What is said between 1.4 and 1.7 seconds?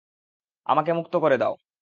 দাও!